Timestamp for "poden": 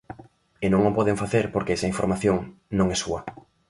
0.97-1.21